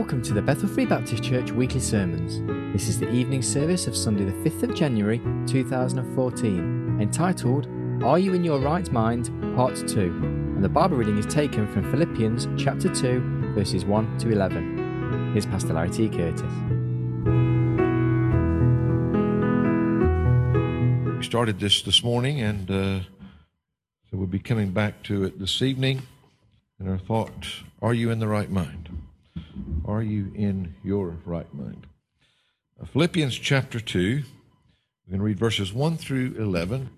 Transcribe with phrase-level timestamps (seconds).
[0.00, 2.40] Welcome to the Bethel Free Baptist Church weekly sermons.
[2.72, 7.68] This is the evening service of Sunday, the 5th of January 2014, entitled
[8.02, 9.26] Are You in Your Right Mind?
[9.54, 10.00] Part 2.
[10.00, 15.32] And the Bible reading is taken from Philippians chapter 2, verses 1 to 11.
[15.34, 16.08] Here's Pastor Larry T.
[16.08, 16.40] Curtis.
[21.18, 23.00] We started this this morning, and uh,
[24.10, 26.00] so we'll be coming back to it this evening.
[26.78, 27.46] And our thought
[27.82, 28.89] Are you in the right mind?
[29.90, 31.88] Are you in your right mind?
[32.80, 36.88] Uh, Philippians chapter 2, we're going to read verses 1 through 11.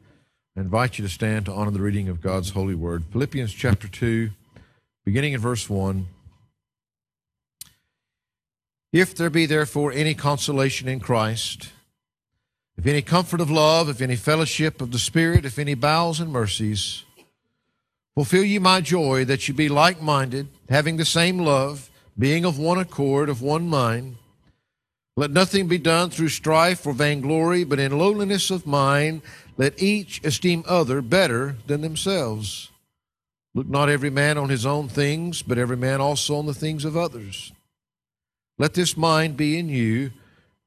[0.55, 3.05] I invite you to stand to honor the reading of God's holy word.
[3.11, 4.29] Philippians chapter 2,
[5.07, 6.07] beginning in verse 1.
[8.93, 11.71] If there be therefore any consolation in Christ,
[12.77, 16.31] if any comfort of love, if any fellowship of the Spirit, if any bowels and
[16.31, 17.05] mercies,
[18.15, 22.59] fulfill ye my joy that ye be like minded, having the same love being of
[22.59, 24.17] one accord, of one mind.
[25.17, 29.23] Let nothing be done through strife or vainglory, but in lowliness of mind,
[29.57, 32.71] let each esteem other better than themselves.
[33.55, 36.85] Look not every man on his own things, but every man also on the things
[36.85, 37.53] of others.
[38.59, 40.13] Let this mind be in you,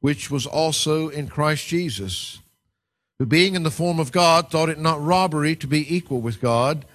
[0.02, 2.40] which was also in Christ Jesus,
[3.18, 6.42] who being in the form of God thought it not robbery to be equal with
[6.42, 6.86] God,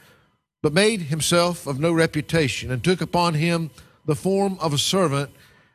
[0.63, 3.71] but made himself of no reputation, and took upon him
[4.05, 5.31] the form of a servant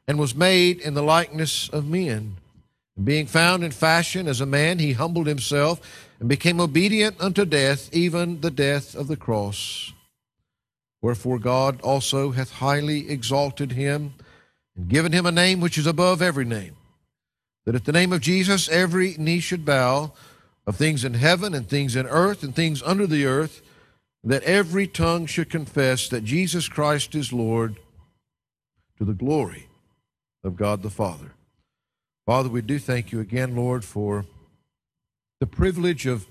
[0.08, 2.38] and was made in the likeness of men.
[3.02, 5.82] Being found in fashion as a man, he humbled himself
[6.20, 9.92] and became obedient unto death, even the death of the cross.
[11.02, 14.14] Wherefore God also hath highly exalted him
[14.76, 16.76] and given him a name which is above every name,
[17.66, 20.14] that at the name of Jesus every knee should bow,
[20.68, 23.62] of things in heaven and things in earth and things under the earth,
[24.24, 27.76] that every tongue should confess that Jesus Christ is Lord
[28.98, 29.68] to the glory
[30.44, 31.34] of God the Father.
[32.26, 34.26] Father, we do thank you again, Lord, for
[35.40, 36.28] the privilege of,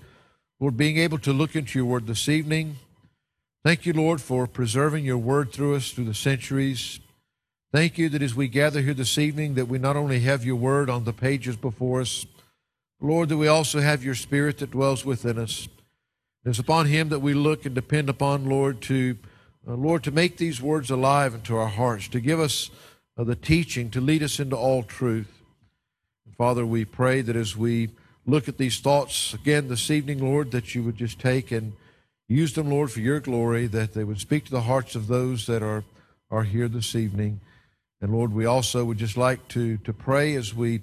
[0.59, 2.77] Lord, being able to look into your word this evening.
[3.63, 6.99] Thank you, Lord, for preserving your word through us through the centuries.
[7.71, 10.55] Thank you that as we gather here this evening, that we not only have your
[10.55, 12.25] word on the pages before us,
[13.01, 15.67] Lord, that we also have your spirit that dwells within us.
[16.45, 19.17] It's upon him that we look and depend upon, Lord, to
[19.73, 22.69] Lord, to make these words alive into our hearts, to give us
[23.17, 25.41] uh, the teaching, to lead us into all truth.
[26.25, 27.89] And Father, we pray that as we
[28.27, 31.73] look at these thoughts again this evening, Lord, that you would just take and
[32.27, 35.47] use them, Lord, for your glory, that they would speak to the hearts of those
[35.47, 35.83] that are,
[36.29, 37.39] are here this evening.
[38.01, 40.81] And Lord, we also would just like to, to pray as we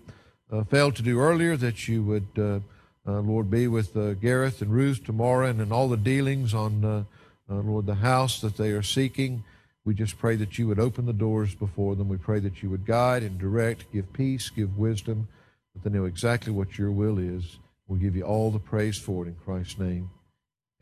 [0.51, 2.61] uh, failed to do earlier that you would, uh,
[3.07, 7.07] uh, Lord, be with uh, Gareth and Ruth tomorrow and in all the dealings on
[7.53, 9.45] uh, Lord, the house that they are seeking.
[9.85, 12.09] We just pray that you would open the doors before them.
[12.09, 15.29] We pray that you would guide and direct, give peace, give wisdom,
[15.75, 17.59] that they know exactly what your will is.
[17.87, 20.11] We'll give you all the praise for it in Christ's name.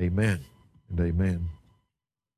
[0.00, 0.40] Amen
[0.90, 1.48] and amen.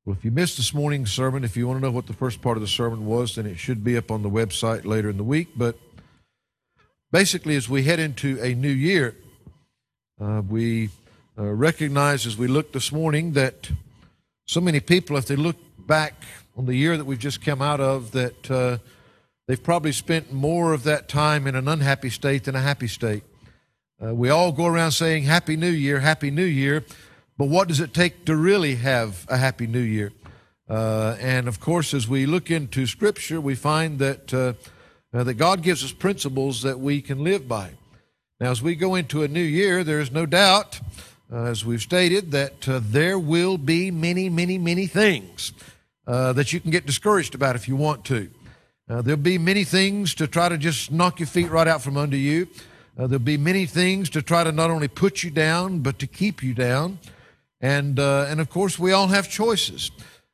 [0.05, 2.41] Well, if you missed this morning's sermon, if you want to know what the first
[2.41, 5.17] part of the sermon was, then it should be up on the website later in
[5.17, 5.49] the week.
[5.55, 5.77] But
[7.11, 9.15] basically, as we head into a new year,
[10.19, 10.89] uh, we
[11.37, 13.69] uh, recognize as we look this morning that
[14.45, 16.23] so many people, if they look back
[16.57, 18.77] on the year that we've just come out of, that uh,
[19.47, 23.23] they've probably spent more of that time in an unhappy state than a happy state.
[24.03, 26.83] Uh, we all go around saying Happy New Year, Happy New Year,
[27.37, 30.11] but what does it take to really have a Happy New Year?
[30.69, 34.53] Uh, and of course, as we look into Scripture, we find that uh,
[35.13, 37.71] uh, that God gives us principles that we can live by.
[38.39, 40.79] Now, as we go into a new year, there is no doubt
[41.31, 45.53] uh, as we've stated, that uh, there will be many, many, many things
[46.05, 48.29] uh, that you can get discouraged about if you want to.
[48.89, 51.97] Uh, there'll be many things to try to just knock your feet right out from
[51.97, 52.47] under you.
[52.97, 56.05] Uh, there'll be many things to try to not only put you down, but to
[56.05, 56.99] keep you down.
[57.61, 59.91] And, uh, and of course, we all have choices.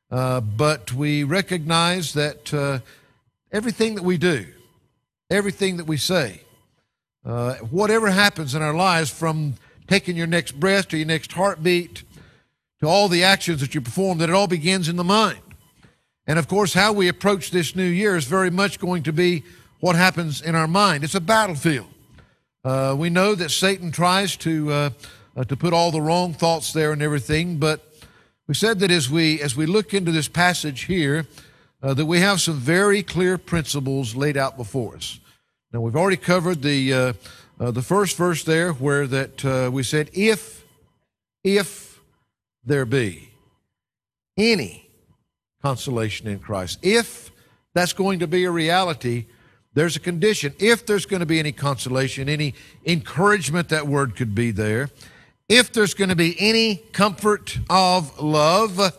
[0.10, 2.82] but we recognize that
[3.52, 4.48] everything that we do,
[5.30, 6.42] everything that we say,
[7.70, 9.54] whatever happens in our lives from
[9.90, 12.04] taking your next breath to your next heartbeat
[12.80, 15.40] to all the actions that you perform, that it all begins in the mind.
[16.28, 19.44] And of course, how we approach this new year is very much going to be
[19.80, 21.04] what happens in our mind.
[21.04, 21.88] It's a battlefield.
[22.64, 24.90] Uh, we know that Satan tries to uh,
[25.36, 27.82] uh, to put all the wrong thoughts there and everything, but
[28.48, 31.26] we said that as we as we look into this passage here,
[31.82, 35.20] uh, that we have some very clear principles laid out before us.
[35.74, 37.16] Now we've already covered the
[37.60, 40.64] uh, the first verse there where that uh, we said if
[41.44, 42.00] if
[42.64, 43.30] there be
[44.38, 44.90] any
[45.62, 47.32] consolation in Christ if
[47.74, 49.26] that's going to be a reality,
[49.74, 50.54] there's a condition.
[50.60, 54.90] If there's going to be any consolation, any encouragement, that word could be there.
[55.48, 58.98] If there's going to be any comfort of love,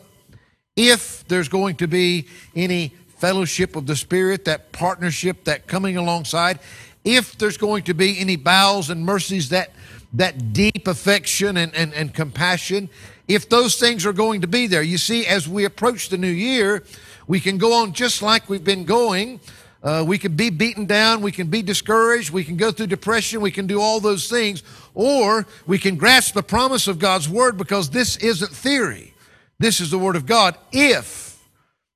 [0.76, 6.58] if there's going to be any fellowship of the Spirit, that partnership, that coming alongside,
[7.04, 9.70] if there's going to be any bowels and mercies, that,
[10.12, 12.88] that deep affection and, and, and compassion,
[13.28, 14.82] if those things are going to be there.
[14.82, 16.82] You see, as we approach the new year,
[17.26, 19.40] we can go on just like we've been going.
[19.82, 21.22] Uh, we can be beaten down.
[21.22, 22.30] We can be discouraged.
[22.30, 23.40] We can go through depression.
[23.40, 24.62] We can do all those things.
[24.94, 29.14] Or we can grasp the promise of God's Word because this isn't theory.
[29.58, 30.56] This is the Word of God.
[30.72, 31.38] If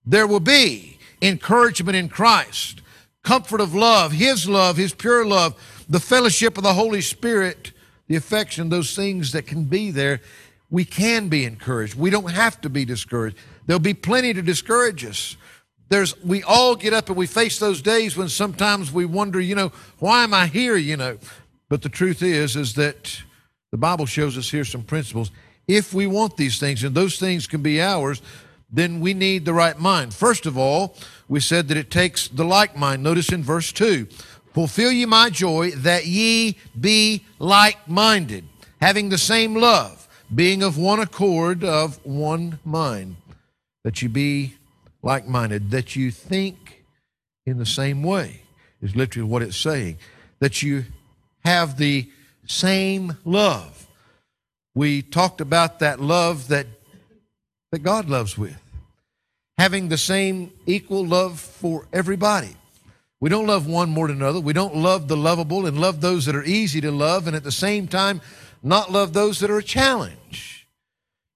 [0.06, 2.80] there will be encouragement in Christ,
[3.24, 5.54] comfort of love, His love, His pure love,
[5.88, 7.72] the fellowship of the Holy Spirit,
[8.06, 10.20] the affection, those things that can be there,
[10.70, 11.94] we can be encouraged.
[11.96, 13.36] We don't have to be discouraged.
[13.66, 15.36] There'll be plenty to discourage us.
[15.88, 19.54] There's, we all get up and we face those days when sometimes we wonder, you
[19.54, 21.18] know, why am I here, you know?
[21.68, 23.22] But the truth is, is that
[23.70, 25.30] the Bible shows us here some principles
[25.66, 28.20] if we want these things, and those things can be ours,
[28.74, 30.12] then we need the right mind.
[30.14, 30.96] First of all,
[31.28, 33.02] we said that it takes the like mind.
[33.02, 34.06] Notice in verse 2
[34.52, 38.44] Fulfill ye my joy, that ye be like minded,
[38.80, 43.16] having the same love, being of one accord, of one mind.
[43.82, 44.54] That you be
[45.02, 46.84] like minded, that you think
[47.44, 48.42] in the same way,
[48.80, 49.98] is literally what it's saying.
[50.38, 50.84] That you
[51.44, 52.10] have the
[52.46, 53.84] same love
[54.74, 56.66] we talked about that love that,
[57.70, 58.60] that God loves with.
[59.58, 62.56] Having the same equal love for everybody.
[63.20, 64.40] We don't love one more than another.
[64.40, 67.44] We don't love the lovable and love those that are easy to love, and at
[67.44, 68.20] the same time,
[68.62, 70.66] not love those that are a challenge.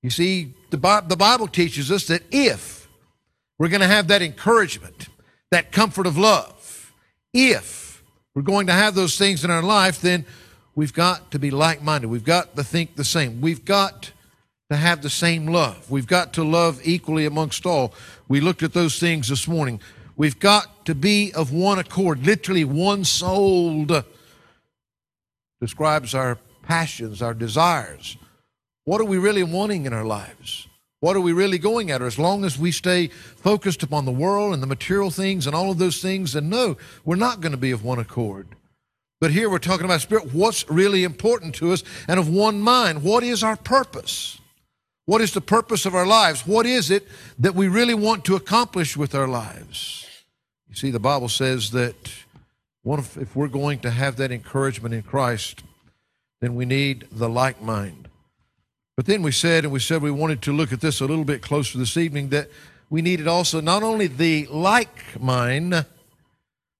[0.03, 2.89] You see, the Bible teaches us that if
[3.59, 5.09] we're going to have that encouragement,
[5.51, 6.93] that comfort of love,
[7.33, 8.03] if
[8.35, 10.27] we're going to have those things in our life, then
[10.79, 12.07] We've got to be like minded.
[12.07, 13.41] We've got to think the same.
[13.41, 14.13] We've got
[14.71, 15.91] to have the same love.
[15.91, 17.95] We've got to love equally amongst all.
[18.29, 19.81] We looked at those things this morning.
[20.17, 24.05] We've got to be of one accord, literally one souled.
[25.61, 28.17] Describes our passions, our desires.
[28.85, 30.67] What are we really wanting in our lives?
[31.01, 32.03] What are we really going at?
[32.03, 35.71] As long as we stay focused upon the world and the material things and all
[35.71, 38.49] of those things, then no, we're not going to be of one accord.
[39.21, 40.33] But here we're talking about spirit.
[40.33, 43.03] What's really important to us and of one mind?
[43.03, 44.41] What is our purpose?
[45.09, 46.47] What is the purpose of our lives?
[46.47, 47.09] What is it
[47.39, 50.07] that we really want to accomplish with our lives?
[50.69, 51.95] You see, the Bible says that
[52.85, 55.63] if we're going to have that encouragement in Christ,
[56.43, 58.11] then we need the like mind.
[58.99, 61.25] But then we said, and we said we wanted to look at this a little
[61.25, 62.51] bit closer this evening, that
[62.91, 65.87] we needed also not only the like mind,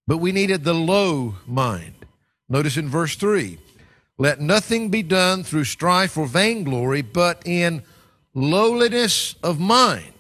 [0.07, 2.05] but we needed the low mind.
[2.47, 3.57] Notice in verse 3
[4.19, 7.85] let nothing be done through strife or vainglory, but in
[8.39, 10.13] lowliness of mind.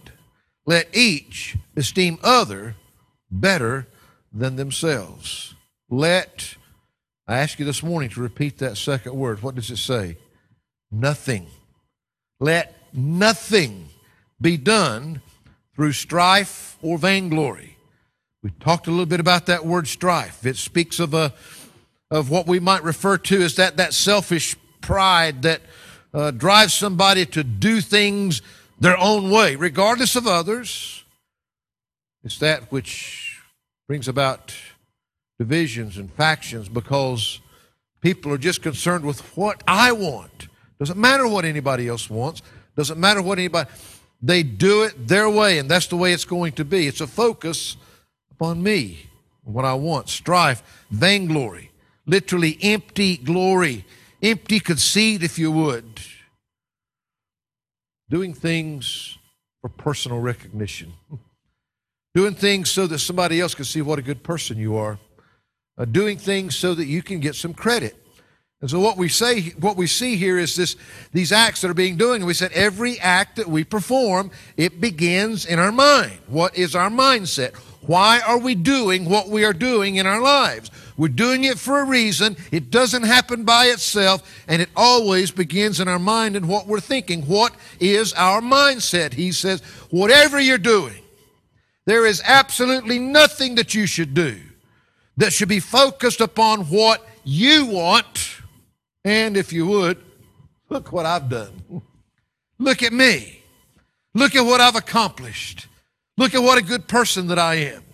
[0.67, 2.75] Let each esteem other
[3.31, 3.87] better
[4.33, 5.55] than themselves.
[5.89, 6.57] Let,
[7.27, 9.43] I ask you this morning to repeat that second word.
[9.43, 10.19] What does it say?
[10.91, 11.47] Nothing.
[12.41, 13.89] Let nothing
[14.41, 15.23] be done
[15.75, 17.77] through strife or vainglory.
[18.43, 20.45] We talked a little bit about that word strife.
[20.45, 21.33] It speaks of a
[22.11, 25.61] of what we might refer to as that, that selfish pride that
[26.13, 28.43] uh, drives somebody to do things
[28.81, 31.05] their own way, regardless of others.
[32.25, 33.41] It's that which
[33.87, 34.55] brings about
[35.39, 37.41] divisions and factions because
[38.01, 40.49] people are just concerned with what I want.
[40.79, 42.43] Doesn't matter what anybody else wants.
[42.77, 43.69] Doesn't matter what anybody.
[44.21, 46.87] They do it their way, and that's the way it's going to be.
[46.87, 47.77] It's a focus
[48.31, 49.07] upon me,
[49.45, 50.09] what I want.
[50.09, 51.69] Strife, vainglory
[52.09, 53.85] literally empty glory,
[54.23, 56.01] empty conceit, if you would.
[58.11, 59.19] Doing things
[59.61, 60.95] for personal recognition,
[62.15, 64.99] doing things so that somebody else can see what a good person you are,
[65.77, 67.97] uh, doing things so that you can get some credit.
[68.61, 70.75] And so what we say, what we see here is this,
[71.13, 72.25] these acts that are being doing.
[72.25, 76.19] We said every act that we perform, it begins in our mind.
[76.27, 77.55] What is our mindset?
[77.81, 80.71] Why are we doing what we are doing in our lives?
[80.97, 82.37] We're doing it for a reason.
[82.51, 86.81] It doesn't happen by itself, and it always begins in our mind and what we're
[86.81, 87.23] thinking.
[87.23, 89.15] What is our mindset?
[89.15, 91.03] He says, whatever you're doing,
[91.87, 94.41] there is absolutely nothing that you should do
[95.17, 98.41] that should be focused upon what you want.
[99.05, 100.03] And if you would,
[100.69, 101.83] look what I've done.
[102.59, 103.41] Look at me.
[104.15, 105.68] Look at what I've accomplished.
[106.19, 107.85] Look at what a good person that I am.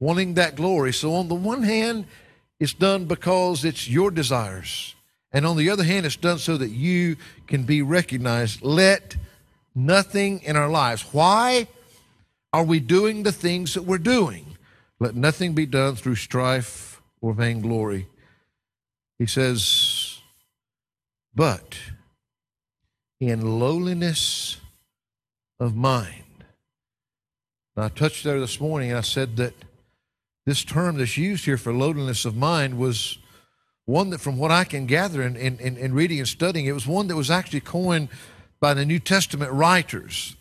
[0.00, 0.92] wanting that glory.
[0.92, 2.06] So, on the one hand,
[2.58, 4.94] it's done because it's your desires.
[5.32, 8.60] And on the other hand, it's done so that you can be recognized.
[8.62, 9.16] Let
[9.74, 11.02] nothing in our lives.
[11.12, 11.68] Why
[12.52, 14.58] are we doing the things that we're doing?
[14.98, 18.08] Let nothing be done through strife or vainglory.
[19.18, 20.18] He says,
[21.34, 21.78] but
[23.20, 24.58] in lowliness
[25.58, 26.23] of mind.
[27.76, 29.52] I touched there this morning and I said that
[30.46, 33.18] this term that's used here for lowliness of mind was
[33.84, 36.86] one that, from what I can gather in, in, in reading and studying, it was
[36.86, 38.08] one that was actually coined
[38.60, 40.36] by the New Testament writers.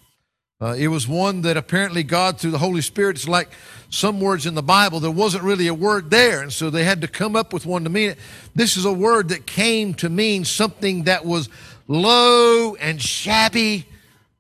[0.62, 3.50] Uh, it was one that apparently God, through the Holy Spirit, it's like
[3.90, 7.02] some words in the Bible, there wasn't really a word there, and so they had
[7.02, 8.18] to come up with one to mean it.
[8.56, 11.50] This is a word that came to mean something that was
[11.88, 13.88] low and shabby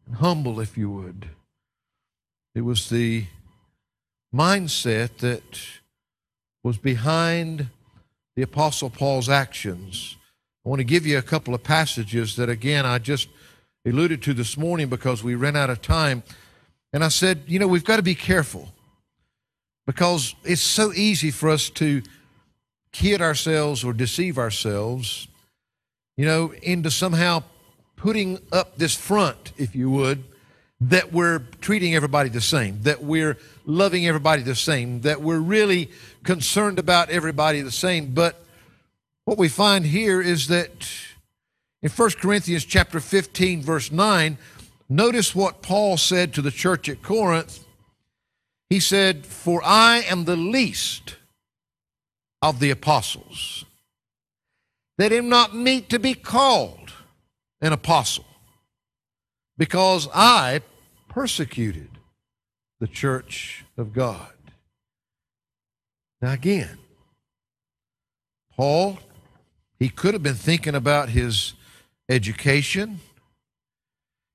[0.05, 1.27] and humble, if you would.
[2.55, 3.25] It was the
[4.33, 5.59] mindset that
[6.63, 7.69] was behind
[8.35, 10.17] the Apostle Paul's actions.
[10.63, 13.27] I want to give you a couple of passages that, again, I just
[13.85, 16.21] alluded to this morning because we ran out of time.
[16.93, 18.71] And I said, you know, we've got to be careful
[19.87, 22.03] because it's so easy for us to
[22.91, 25.27] kid ourselves or deceive ourselves,
[26.17, 27.43] you know, into somehow
[27.95, 30.23] putting up this front, if you would,
[30.89, 35.89] that we're treating everybody the same, that we're loving everybody the same, that we're really
[36.23, 38.13] concerned about everybody the same.
[38.13, 38.43] But
[39.25, 40.89] what we find here is that
[41.81, 44.37] in 1 Corinthians chapter 15 verse 9,
[44.89, 47.65] notice what Paul said to the church at Corinth.
[48.69, 51.15] He said, "For I am the least
[52.41, 53.63] of the apostles,
[54.97, 56.91] that am not meet to be called
[57.61, 58.25] an apostle,
[59.57, 60.61] because I
[61.13, 61.89] persecuted
[62.79, 64.33] the church of God.
[66.21, 66.79] Now, again,
[68.57, 68.97] Paul,
[69.77, 71.53] he could have been thinking about his
[72.09, 72.99] education.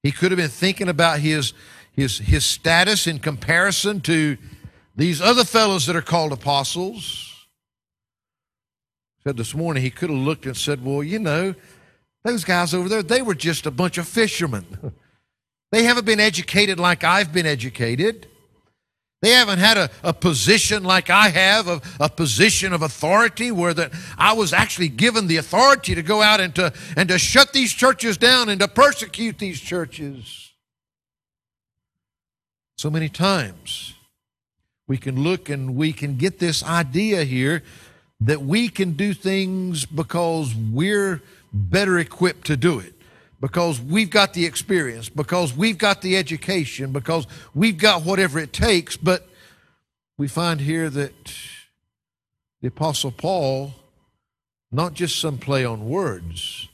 [0.04, 1.52] He could have been thinking about his,
[1.92, 4.36] his, his status in comparison to
[4.94, 7.46] these other fellows that are called apostles.
[9.24, 11.56] Said this morning, he could have looked and said, Well, you know,
[12.22, 14.92] those guys over there, they were just a bunch of fishermen.
[15.70, 18.26] They haven't been educated like I've been educated.
[19.20, 23.74] They haven't had a, a position like I have, a, a position of authority where
[23.74, 27.52] that I was actually given the authority to go out and to, and to shut
[27.52, 30.52] these churches down and to persecute these churches.
[32.76, 33.94] So many times
[34.86, 37.64] we can look and we can get this idea here
[38.20, 41.22] that we can do things because we're
[41.52, 42.97] better equipped to do it
[43.40, 48.52] because we've got the experience, because we've got the education, because we've got whatever it
[48.52, 48.96] takes.
[48.96, 49.28] But
[50.16, 51.32] we find here that
[52.60, 53.74] the Apostle Paul,
[54.72, 56.68] not just some play on words,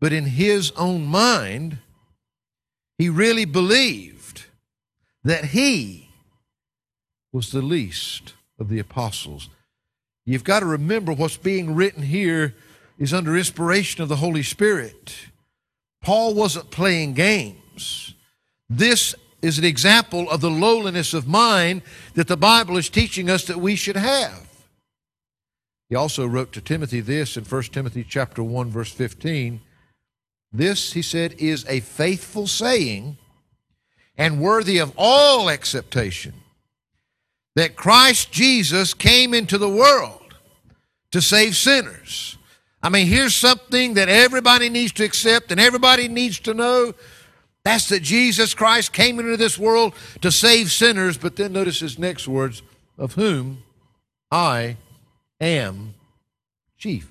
[0.00, 1.78] but in his own mind,
[2.98, 4.46] he really believed
[5.24, 6.08] that he
[7.32, 9.48] was the least of the apostles.
[10.24, 12.54] You've got to remember what's being written here
[12.98, 15.14] is under inspiration of the Holy Spirit.
[16.02, 18.14] Paul wasn't playing games.
[18.68, 21.82] This is an example of the lowliness of mind
[22.14, 24.48] that the Bible is teaching us that we should have.
[25.88, 29.60] He also wrote to Timothy this in 1 Timothy chapter 1 verse 15.
[30.52, 33.16] This, he said, is a faithful saying
[34.16, 36.34] and worthy of all acceptation
[37.54, 40.34] that Christ Jesus came into the world
[41.10, 42.38] to save sinners
[42.82, 46.94] I mean, here's something that everybody needs to accept and everybody needs to know.
[47.64, 51.16] That's that Jesus Christ came into this world to save sinners.
[51.16, 52.62] But then notice his next words
[52.98, 53.62] of whom
[54.32, 54.76] I
[55.40, 55.94] am
[56.76, 57.08] chief.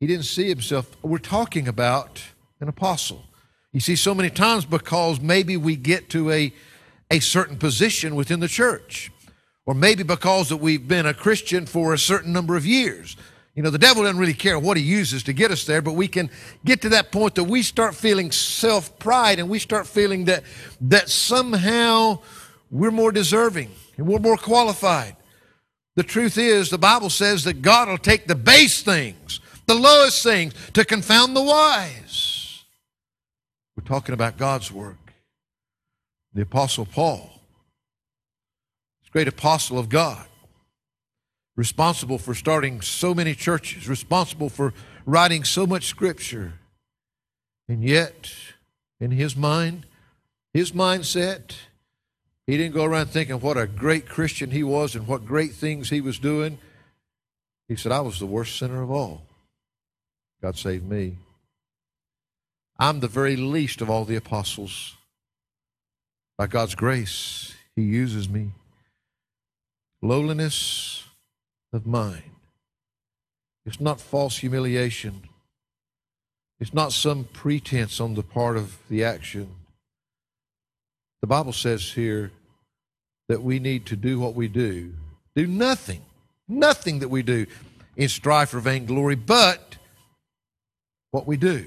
[0.00, 0.96] He didn't see himself.
[1.02, 2.22] We're talking about
[2.60, 3.24] an apostle.
[3.72, 6.54] You see, so many times because maybe we get to a,
[7.10, 9.12] a certain position within the church,
[9.66, 13.16] or maybe because that we've been a Christian for a certain number of years
[13.58, 15.94] you know, the devil doesn't really care what he uses to get us there, but
[15.94, 16.30] we can
[16.64, 20.44] get to that point that we start feeling self pride and we start feeling that,
[20.80, 22.20] that somehow
[22.70, 25.16] we're more deserving and we're more qualified.
[25.96, 30.22] The truth is, the Bible says that God will take the base things, the lowest
[30.22, 32.62] things, to confound the wise.
[33.76, 35.12] We're talking about God's work.
[36.32, 37.28] The Apostle Paul,
[39.02, 40.28] this great apostle of God,
[41.58, 44.72] responsible for starting so many churches, responsible for
[45.04, 46.52] writing so much scripture.
[47.68, 48.32] And yet,
[49.00, 49.84] in his mind,
[50.54, 51.56] his mindset,
[52.46, 55.90] He didn't go around thinking what a great Christian he was and what great things
[55.90, 56.58] he was doing.
[57.66, 59.22] He said, I was the worst sinner of all.
[60.40, 61.18] God saved me.
[62.78, 64.96] I'm the very least of all the apostles.
[66.38, 68.52] By God's grace, He uses me.
[70.00, 71.07] Lowliness
[71.72, 72.22] of mind.
[73.66, 75.22] It's not false humiliation.
[76.60, 79.48] It's not some pretense on the part of the action.
[81.20, 82.32] The Bible says here
[83.28, 84.94] that we need to do what we do.
[85.36, 86.02] Do nothing,
[86.48, 87.46] nothing that we do
[87.96, 89.76] in strife for vainglory, but
[91.10, 91.66] what we do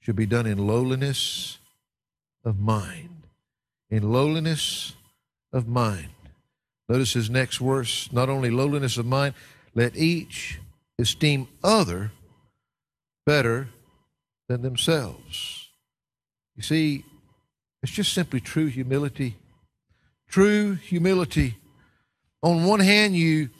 [0.00, 1.58] should be done in lowliness
[2.44, 3.22] of mind.
[3.90, 4.94] In lowliness
[5.52, 6.08] of mind.
[6.90, 9.34] Notice his next verse not only lowliness of mind,
[9.76, 10.58] let each
[10.98, 12.10] esteem other
[13.24, 13.68] better
[14.48, 15.68] than themselves.
[16.56, 17.04] You see,
[17.80, 19.36] it's just simply true humility.
[20.28, 21.54] True humility.
[22.42, 23.50] On one hand, you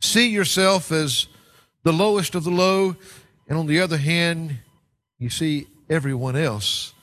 [0.00, 1.26] see yourself as
[1.82, 2.94] the lowest of the low,
[3.48, 4.58] and on the other hand,
[5.18, 6.94] you see everyone else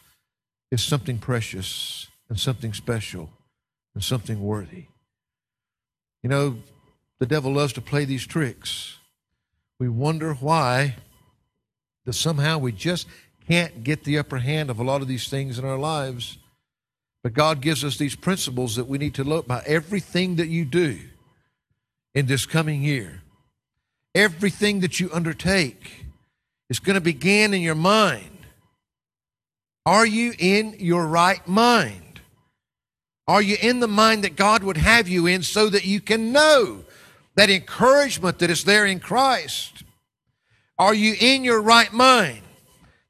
[0.71, 3.29] is something precious and something special
[3.93, 4.86] and something worthy.
[6.27, 6.57] You know,
[7.19, 8.98] the devil loves to play these tricks.
[9.79, 10.98] We wonder why
[12.03, 13.07] that somehow we just
[13.48, 16.38] can't get the upper hand of a lot of these things in our lives.
[17.24, 20.65] But God gives us these principles that we need to look by everything that you
[20.65, 21.00] do
[22.13, 23.22] in this coming year.
[24.13, 26.07] Everything that you undertake
[26.69, 28.39] is going to begin in your mind.
[29.86, 32.07] Are you in your right mind?
[33.27, 36.31] Are you in the mind that God would have you in so that you can
[36.31, 36.86] know
[37.36, 39.84] that encouragement that is there in Christ?
[40.79, 42.41] Are you in your right mind?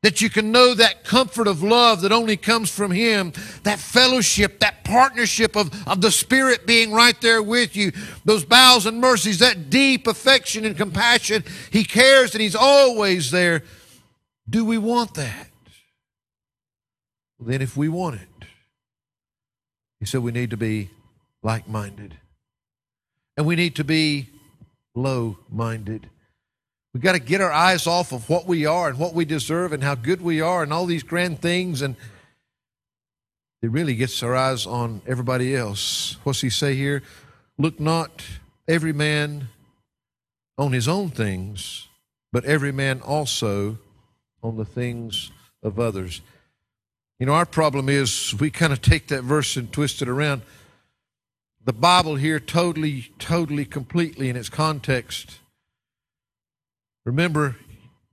[0.04, 3.34] That you can know that comfort of love that only comes from Him,
[3.64, 7.92] that fellowship, that partnership of, of the Spirit being right there with you,
[8.24, 11.44] those bowels and mercies, that deep affection and compassion.
[11.72, 13.64] He cares and He's always there.
[14.50, 15.50] Do we want that?
[17.40, 18.37] Then, if we want it,
[20.00, 20.90] He said we need to be
[21.42, 22.16] like minded.
[23.36, 24.30] And we need to be
[24.96, 26.10] low minded.
[26.94, 29.72] We've got to get our eyes off of what we are and what we deserve
[29.72, 31.82] and how good we are and all these grand things.
[31.82, 31.96] And
[33.62, 36.18] it really gets our eyes on everybody else.
[36.24, 37.04] What's he say here?
[37.58, 38.24] Look not
[38.68, 39.50] every man
[40.58, 41.88] on his own things,
[42.32, 43.78] but every man also
[44.42, 45.32] on the things
[45.62, 46.22] of others.
[47.20, 50.44] You know, our problem is we kind of take that verse and twist it around.
[51.66, 55.40] The Bible here, totally, totally, completely in its context,
[57.08, 57.56] Remember,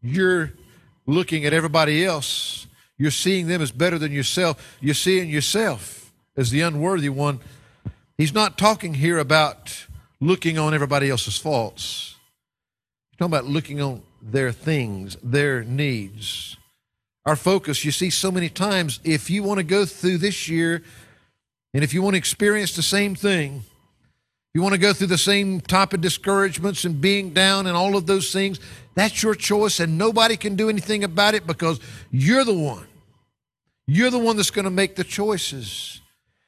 [0.02, 0.52] you're
[1.04, 2.68] looking at everybody else.
[2.96, 4.78] You're seeing them as better than yourself.
[4.80, 7.40] You're seeing yourself as the unworthy one.
[8.16, 9.88] He's not talking here about
[10.20, 12.14] looking on everybody else's faults.
[13.10, 16.56] He's talking about looking on their things, their needs.
[17.26, 20.82] Our focus, you see, so many times, if you want to go through this year
[21.72, 23.64] and if you want to experience the same thing,
[24.52, 27.96] you want to go through the same type of discouragements and being down and all
[27.96, 28.60] of those things,
[28.94, 31.80] that's your choice, and nobody can do anything about it because
[32.12, 32.86] you're the one.
[33.86, 36.00] You're the one that's going to make the choices.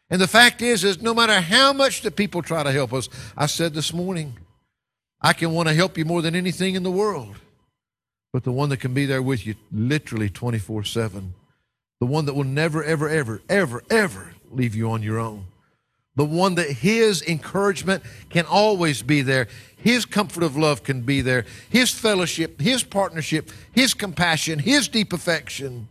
[0.09, 3.09] And the fact is, is no matter how much that people try to help us,
[3.37, 4.37] I said this morning,
[5.21, 7.35] I can want to help you more than anything in the world.
[8.37, 11.33] But the one that can be there with you literally 24 7,
[12.01, 15.47] the one that will never, ever, ever, ever, ever leave you on your own
[16.17, 19.49] the one that His encouragement can always be there.
[19.79, 21.47] His comfort of love can be there.
[21.71, 25.89] His fellowship, His partnership, His compassion, His deep affection.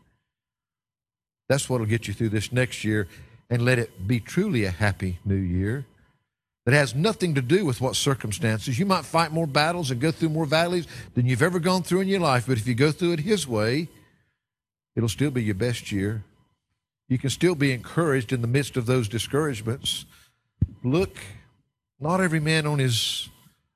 [1.49, 3.07] That's what will get you through this next year
[3.49, 5.85] and let it be truly a happy new year
[6.65, 8.79] that has nothing to do with what circumstances.
[8.79, 12.01] You might fight more battles and go through more valleys than you've ever gone through
[12.01, 13.87] in your life, but if you go through it His way,
[14.95, 16.23] it'll still be your best year.
[17.07, 20.05] You can still be encouraged in the midst of those discouragements.
[20.83, 21.19] Look,
[21.99, 23.29] not every man on his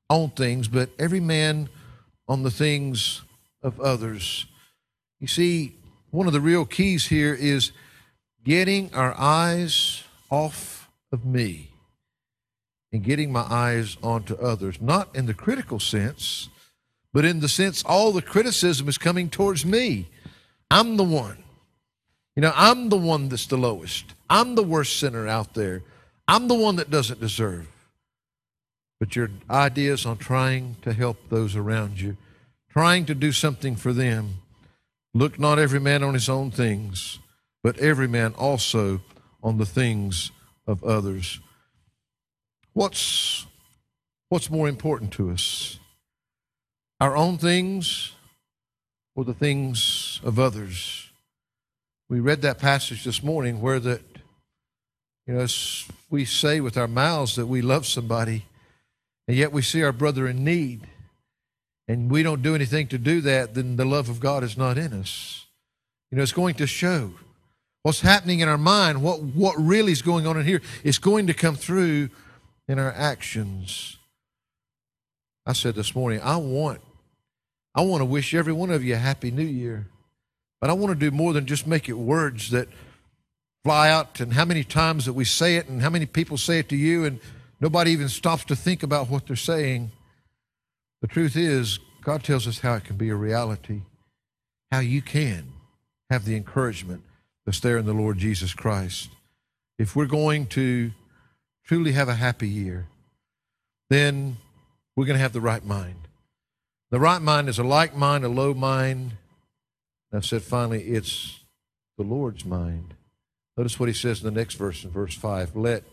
[0.10, 1.70] own things, but every man
[2.28, 3.22] on the things
[3.62, 4.48] of others.
[5.20, 5.76] You see,
[6.10, 7.72] one of the real keys here is
[8.44, 11.70] getting our eyes off of me
[12.92, 16.50] and getting my eyes onto others, not in the critical sense,
[17.14, 20.08] but in the sense all the criticism is coming towards me.
[20.72, 21.44] I'm the one.
[22.36, 24.14] You know, I'm the one that's the lowest.
[24.30, 25.84] I'm the worst sinner out there.
[26.28, 27.68] I'm the one that doesn't deserve.
[29.00, 32.18] But your ideas on trying to help those around you,
[32.70, 34.36] trying to do something for them,
[35.14, 37.20] look not every man on his own things,
[37.64, 39.02] but every man also
[39.42, 40.32] on the things
[40.68, 41.40] of others.
[42.80, 43.46] What's,
[44.30, 45.80] what's more important to us?
[47.02, 48.14] Our own things
[49.18, 51.10] or the things of others?
[52.08, 54.00] We read that passage this morning where that,
[55.28, 55.46] you know,
[56.10, 58.46] we say with our mouths that we love somebody,
[59.28, 60.88] and yet we see our brother in need,
[61.90, 64.78] and we don't do anything to do that, then the love of God is not
[64.78, 65.48] in us.
[66.12, 67.12] You know, it's going to show
[67.84, 71.28] what's happening in our mind, what, what really is going on in here, is going
[71.28, 72.10] to come through
[72.70, 73.98] in our actions.
[75.46, 76.80] I said this morning, I want,
[77.74, 79.88] I want to wish every one of you a happy new year.
[80.62, 82.68] But I want to do more than just make it words that
[83.64, 86.60] fly out and how many times that we say it and how many people say
[86.60, 87.20] it to you and
[87.60, 89.92] nobody even stops to think about what they're saying.
[91.02, 93.82] The truth is, God tells us how it can be a reality,
[94.72, 95.54] how you can
[96.10, 97.04] have the encouragement
[97.46, 99.10] that's there in the Lord Jesus Christ.
[99.80, 100.92] If we're going to
[101.70, 102.88] truly have a happy year,
[103.92, 104.38] then
[104.96, 106.08] we're going to have the right mind.
[106.90, 109.12] The right mind is a like mind, a low mind,
[110.12, 111.42] I've said, finally, it's
[111.96, 112.96] the Lord's mind.
[113.56, 115.84] Notice what he says in the next verse, in verse 5 Let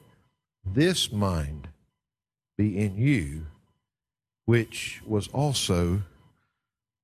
[0.65, 1.69] this mind
[2.57, 3.45] be in you,
[4.47, 6.05] which was also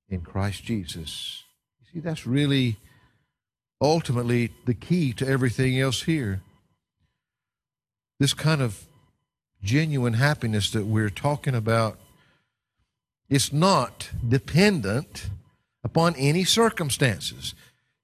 [0.08, 1.44] in Christ Jesus.
[1.78, 2.78] You see, that's really
[3.82, 6.40] ultimately the key to everything else here.
[8.22, 8.86] This kind of
[9.64, 11.98] genuine happiness that we're talking about,
[13.28, 15.28] it's not dependent
[15.82, 17.56] upon any circumstances.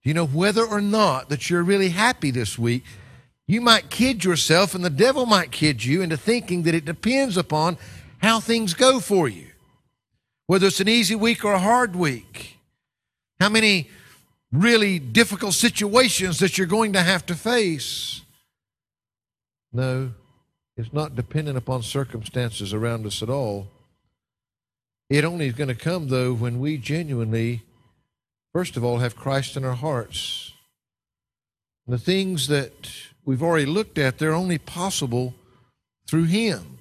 [0.03, 2.83] You know, whether or not that you're really happy this week,
[3.47, 7.37] you might kid yourself and the devil might kid you into thinking that it depends
[7.37, 7.79] upon
[8.21, 9.47] how things go for you.
[10.49, 12.57] Whether it's an easy week or a hard week.
[13.39, 13.89] How many
[14.51, 18.23] really difficult situations that you're going to have to face.
[19.73, 20.13] No,
[20.77, 23.69] it's not dependent upon circumstances around us at all.
[25.11, 27.63] It only is going to come, though, when we genuinely
[28.59, 30.53] first of all, have Christ in our hearts.
[31.87, 32.91] The things that
[33.25, 35.33] we've already looked at, they're only possible
[36.09, 36.79] through Him.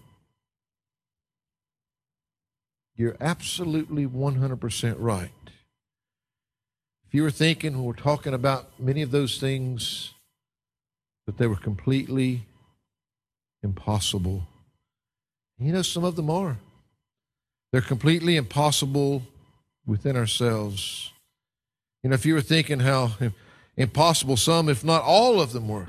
[2.95, 5.30] You're absolutely 100% right.
[7.06, 10.15] If you were thinking, we're talking about many of those things,
[11.28, 12.46] that they were completely
[13.63, 14.48] impossible.
[15.60, 16.58] You know, some of them are.
[17.72, 19.24] They're completely impossible
[19.86, 21.12] within ourselves.
[22.04, 23.12] You know, if you were thinking how
[23.76, 25.88] impossible some, if not all of them were,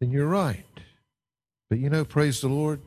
[0.00, 0.64] then you're right.
[1.70, 2.80] But you know, praise the Lord,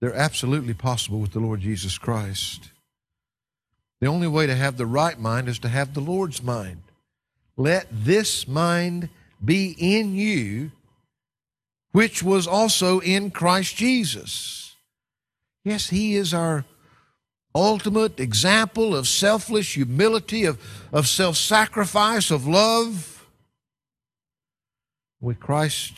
[0.00, 2.70] they're absolutely possible with the Lord Jesus Christ.
[4.00, 6.82] The only way to have the right mind is to have the Lord's mind.
[7.56, 9.08] Let this mind
[9.44, 10.72] be in you,
[11.92, 14.74] which was also in Christ Jesus.
[15.64, 16.64] Yes, He is our
[17.54, 20.58] ultimate example of selfless humility, of,
[20.92, 23.26] of self sacrifice, of love
[25.20, 25.94] with Christ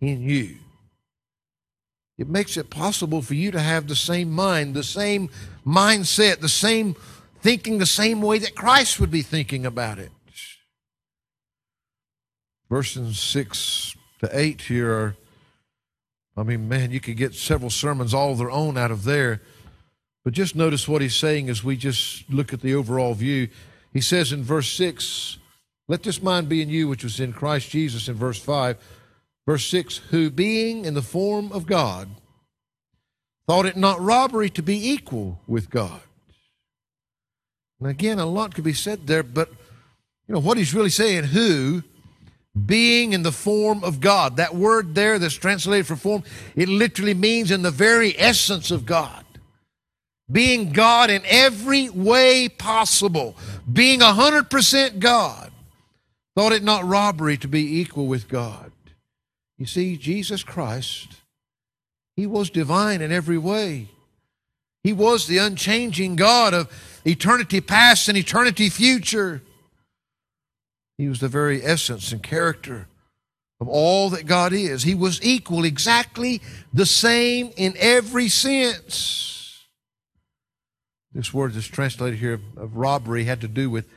[0.00, 0.56] in you.
[2.18, 5.28] It makes it possible for you to have the same mind, the same
[5.66, 6.96] mindset, the same
[7.40, 10.10] thinking the same way that Christ would be thinking about it.
[12.68, 15.16] Verses 6 to 8 here are,
[16.36, 19.42] I mean, man, you could get several sermons all of their own out of there.
[20.24, 23.48] But just notice what he's saying as we just look at the overall view.
[23.92, 25.38] He says in verse 6,
[25.88, 28.76] Let this mind be in you, which was in Christ Jesus, in verse 5.
[29.46, 32.08] Verse 6, Who being in the form of God,
[33.46, 36.00] thought it not robbery to be equal with God.
[37.80, 39.48] And again, a lot could be said there, but
[40.26, 41.84] you know what he's really saying, who
[42.64, 44.36] being in the form of God.
[44.36, 46.22] That word there that's translated for form,
[46.54, 49.26] it literally means in the very essence of God
[50.30, 53.36] being God in every way possible,
[53.70, 55.52] being 100% God,
[56.34, 58.72] thought it not robbery to be equal with God.
[59.56, 61.08] You see, Jesus Christ,
[62.16, 63.88] He was divine in every way.
[64.82, 66.70] He was the unchanging God of
[67.04, 69.42] eternity past and eternity future.
[70.98, 72.88] He was the very essence and character
[73.60, 74.82] of all that God is.
[74.82, 76.40] He was equal, exactly
[76.72, 79.64] the same in every sense.
[81.12, 83.88] This word that's translated here of, robbery had to do with,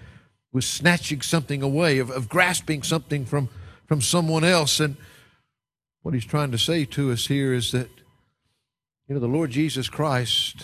[0.54, 3.50] with snatching something away, of, of grasping something from,
[3.86, 4.80] from someone else.
[4.80, 4.96] And
[6.02, 7.90] what he's trying to say to us here is that,
[9.08, 10.64] you know, the Lord Jesus Christ,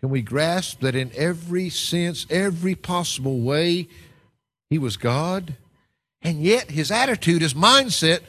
[0.00, 3.88] can we grasp that in every sense, every possible way,
[4.72, 5.54] he was God?
[6.22, 8.20] And yet his attitude, his mindset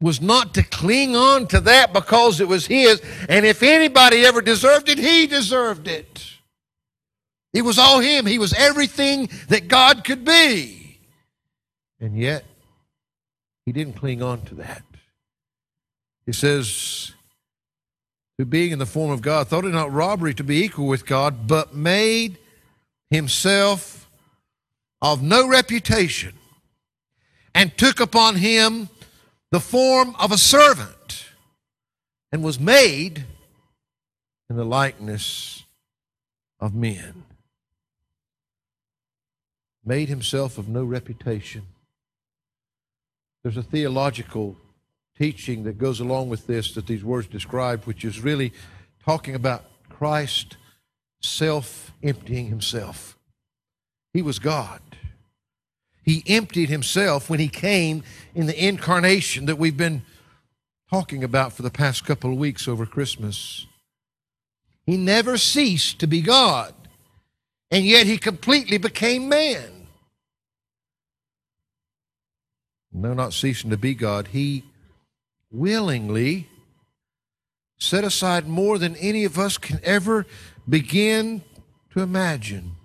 [0.00, 3.02] was not to cling on to that because it was his.
[3.28, 6.32] And if anybody ever deserved it, he deserved it.
[7.52, 8.24] It was all him.
[8.24, 10.98] He was everything that God could be.
[12.00, 12.46] And yet,
[13.66, 14.82] he didn't cling on to that.
[16.24, 17.12] He says,
[18.38, 21.04] who being in the form of God, thought it not robbery to be equal with
[21.04, 22.38] God, but made
[23.10, 24.04] himself
[25.02, 26.34] of no reputation,
[27.54, 28.88] and took upon him
[29.50, 31.26] the form of a servant,
[32.32, 33.24] and was made
[34.48, 35.64] in the likeness
[36.60, 37.24] of men.
[39.84, 41.62] Made himself of no reputation.
[43.42, 44.56] There's a theological
[45.16, 48.52] teaching that goes along with this that these words describe, which is really
[49.04, 50.56] talking about Christ
[51.22, 53.16] self emptying himself.
[54.12, 54.80] He was God.
[56.06, 60.02] He emptied himself when he came in the incarnation that we've been
[60.88, 63.66] talking about for the past couple of weeks over Christmas.
[64.84, 66.72] He never ceased to be God,
[67.72, 69.88] and yet he completely became man.
[72.92, 74.62] No, not ceasing to be God, he
[75.50, 76.48] willingly
[77.78, 80.24] set aside more than any of us can ever
[80.68, 81.42] begin
[81.90, 82.75] to imagine.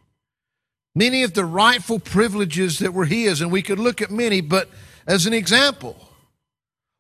[0.94, 4.70] Many of the rightful privileges that were his, and we could look at many, but
[5.08, 5.96] as an example,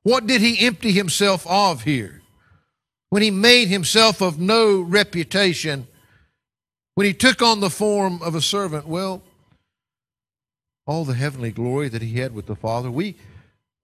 [0.03, 2.21] what did he empty himself of here?
[3.09, 5.87] When he made himself of no reputation,
[6.95, 9.21] when he took on the form of a servant, well,
[10.85, 13.15] all the heavenly glory that he had with the Father, we,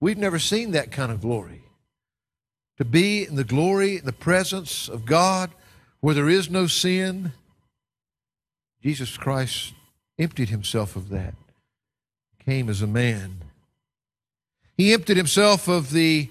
[0.00, 1.62] we've never seen that kind of glory
[2.78, 5.50] to be in the glory and the presence of God
[6.00, 7.32] where there is no sin.
[8.82, 9.72] Jesus Christ
[10.18, 11.34] emptied himself of that,
[12.44, 13.42] came as a man.
[14.76, 16.30] He emptied himself of the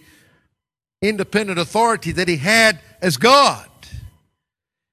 [1.02, 3.69] independent authority that he had as God.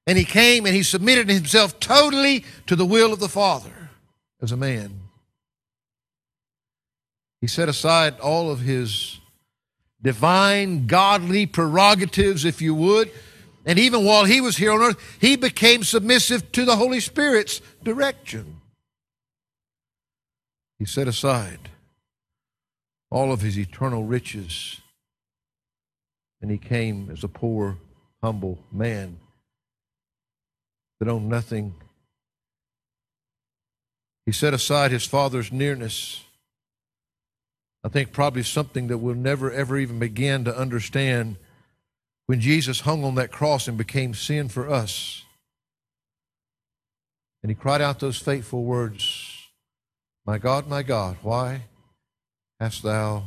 [0.07, 3.89] And he came and he submitted himself totally to the will of the Father
[4.41, 4.99] as a man.
[7.41, 9.19] He set aside all of his
[10.01, 13.11] divine, godly prerogatives, if you would.
[13.65, 17.61] And even while he was here on earth, he became submissive to the Holy Spirit's
[17.83, 18.61] direction.
[20.79, 21.69] He set aside
[23.09, 24.81] all of his eternal riches
[26.41, 27.77] and he came as a poor,
[28.21, 29.17] humble man
[30.99, 31.75] that owned nothing.
[34.25, 36.25] He set aside his father's nearness
[37.85, 41.37] I think probably something that we'll never ever even begin to understand
[42.25, 45.23] when Jesus hung on that cross and became sin for us.
[47.43, 49.34] And he cried out those fateful words,
[50.25, 51.61] My God, my God, why
[52.59, 53.25] hast thou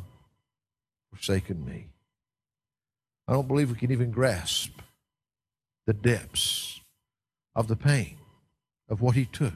[1.13, 1.87] forsaken me?
[3.29, 4.81] I don't believe we can even grasp
[5.87, 6.81] the depths
[7.55, 8.17] of the pain
[8.89, 9.55] of what he took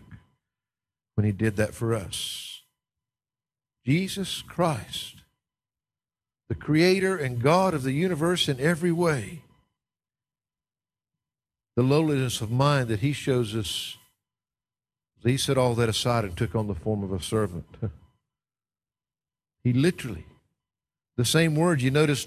[1.14, 2.62] when he did that for us.
[3.84, 5.16] Jesus Christ,
[6.48, 9.42] the creator and God of the universe in every way,
[11.74, 13.96] the lowliness of mind that he shows us,
[15.24, 17.66] he set all that aside and took on the form of a servant.
[19.64, 20.26] he literally,
[21.16, 22.26] the same word you notice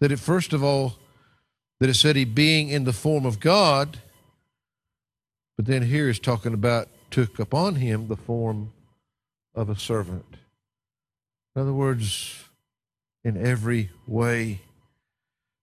[0.00, 0.94] that it first of all,
[1.80, 3.98] that it said he being in the form of God,
[5.56, 8.72] but then here is talking about took upon him the form
[9.54, 10.36] of a servant.
[11.56, 12.44] In other words,
[13.24, 14.60] in every way,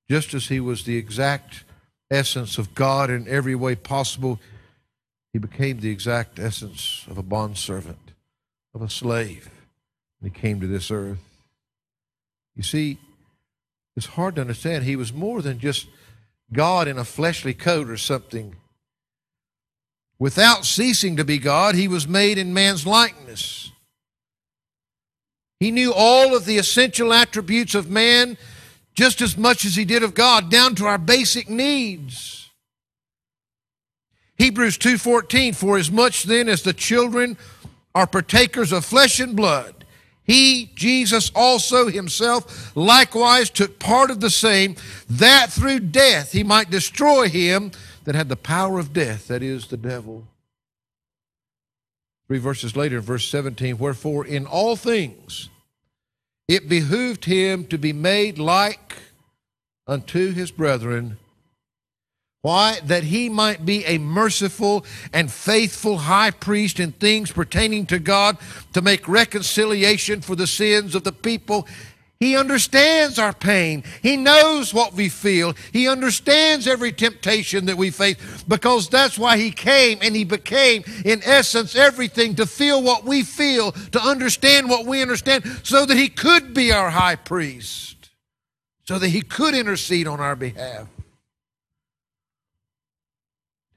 [0.09, 1.63] just as he was the exact
[2.11, 4.39] essence of God in every way possible,
[5.35, 8.13] he became the exact essence of a bondservant,
[8.73, 9.49] of a slave,
[10.21, 11.19] when he came to this earth.
[12.55, 12.99] You see,
[13.97, 14.85] it's hard to understand.
[14.85, 15.87] He was more than just
[16.53, 18.55] God in a fleshly coat or something.
[20.19, 23.73] Without ceasing to be God, he was made in man's likeness.
[25.59, 28.37] He knew all of the essential attributes of man
[28.93, 32.44] just as much as he did of God, down to our basic needs.
[34.37, 37.37] Hebrews 2:14 For as much then as the children
[37.93, 39.85] are partakers of flesh and blood,
[40.23, 44.75] he, Jesus, also himself likewise took part of the same,
[45.07, 47.71] that through death he might destroy him
[48.05, 50.27] that had the power of death, that is, the devil.
[52.27, 55.49] Three verses later, verse 17, wherefore in all things
[56.47, 58.95] it behooved him to be made like
[59.87, 61.17] unto his brethren.
[62.45, 62.79] Why?
[62.83, 68.37] That he might be a merciful and faithful high priest in things pertaining to God
[68.73, 71.67] to make reconciliation for the sins of the people.
[72.19, 73.83] He understands our pain.
[74.03, 75.55] He knows what we feel.
[75.73, 80.83] He understands every temptation that we face because that's why He came and He became,
[81.03, 85.97] in essence, everything to feel what we feel, to understand what we understand, so that
[85.97, 88.11] He could be our high priest,
[88.83, 90.89] so that He could intercede on our behalf.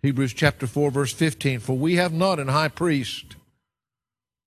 [0.09, 3.37] Hebrews chapter 4, verse 15 For we have not an high priest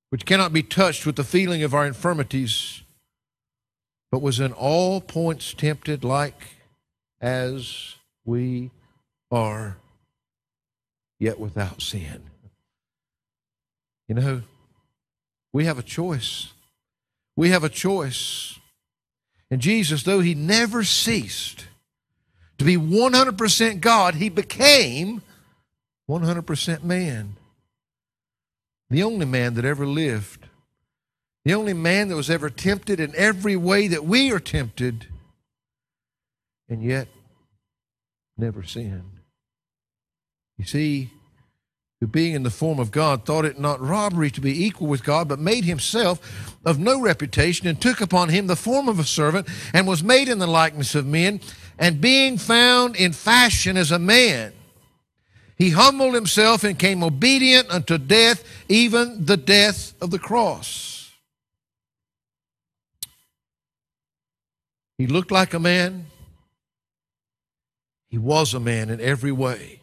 [0.10, 2.82] which cannot be touched with the feeling of our infirmities,
[4.12, 6.56] but was in all points tempted like
[7.22, 7.94] as
[8.26, 8.72] we
[9.30, 9.78] are,
[11.20, 12.24] yet without sin.
[14.08, 14.42] You know,
[15.54, 16.54] we have a choice.
[17.36, 18.58] We have a choice.
[19.52, 21.68] And Jesus, though he never ceased
[22.58, 25.22] to be 100% God, he became
[26.12, 27.38] 100% man.
[28.90, 30.48] The only man that ever lived.
[31.46, 35.08] The only man that was ever tempted in every way that we are tempted,
[36.70, 37.08] and yet
[38.38, 39.20] never sinned.
[40.58, 41.12] You see,
[42.00, 45.04] who being in the form of God thought it not robbery to be equal with
[45.04, 49.06] God, but made himself of no reputation, and took upon him the form of a
[49.06, 51.40] servant, and was made in the likeness of men,
[51.80, 54.52] and being found in fashion as a man
[55.62, 61.12] he humbled himself and came obedient unto death, even the death of the cross.
[64.98, 66.08] He looked like a man.
[68.10, 69.82] He was a man in every way.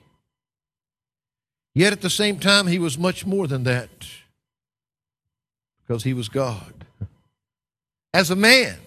[1.77, 3.88] Yet at the same time, he was much more than that
[5.87, 6.87] because he was God.
[8.12, 8.79] As a man,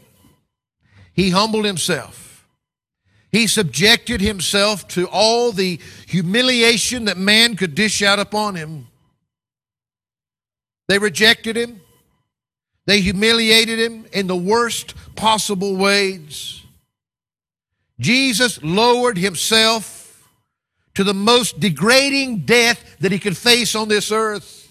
[1.14, 2.31] he humbled himself.
[3.32, 8.88] He subjected himself to all the humiliation that man could dish out upon him.
[10.88, 11.80] They rejected him.
[12.86, 16.62] They humiliated him in the worst possible ways.
[18.00, 20.30] Jesus lowered himself
[20.96, 24.68] to the most degrading death that he could face on this earth.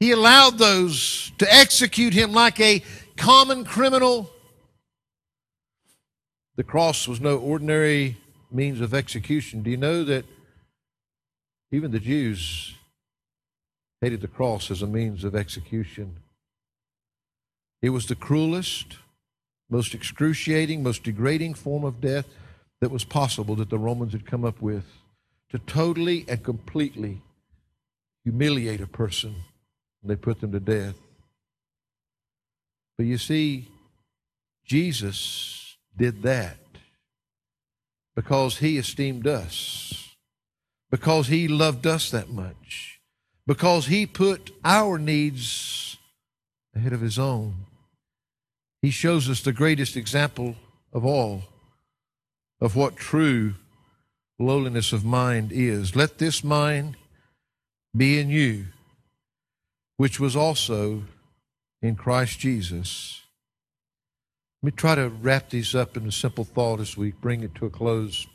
[0.00, 2.82] He allowed those to execute him like a
[3.16, 4.28] common criminal
[6.56, 8.16] the cross was no ordinary
[8.50, 9.62] means of execution.
[9.62, 10.24] Do you know that
[11.72, 12.74] even the Jews
[14.00, 16.16] hated the cross as a means of execution?
[17.82, 18.96] It was the cruelest,
[19.68, 22.26] most excruciating, most degrading form of death
[22.80, 24.84] that was possible that the Romans had come up with
[25.50, 27.20] to totally and completely
[28.22, 29.34] humiliate a person.
[30.02, 30.96] And they put them to death.
[32.96, 33.68] But you see,
[34.64, 35.63] Jesus
[35.96, 36.56] did that
[38.14, 40.14] because he esteemed us,
[40.90, 43.00] because he loved us that much,
[43.46, 45.96] because he put our needs
[46.74, 47.66] ahead of his own.
[48.82, 50.56] He shows us the greatest example
[50.92, 51.42] of all
[52.60, 53.54] of what true
[54.38, 55.96] lowliness of mind is.
[55.96, 56.96] Let this mind
[57.96, 58.66] be in you,
[59.96, 61.04] which was also
[61.82, 63.23] in Christ Jesus
[64.64, 67.54] let me try to wrap these up in a simple thought as we bring it
[67.54, 68.26] to a close.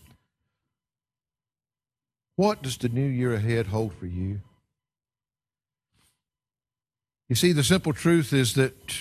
[2.36, 4.42] What does the new year ahead hold for you?
[7.30, 8.94] You see, the simple truth is that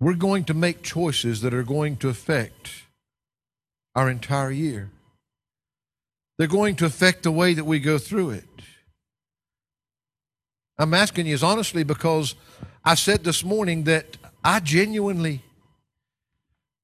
[0.00, 2.84] we're going to make choices that are going to affect
[3.94, 4.88] our entire year.
[6.38, 8.48] They're going to affect the way that we go through it.
[10.78, 12.34] I'm asking you as honestly because
[12.82, 15.42] I said this morning that I genuinely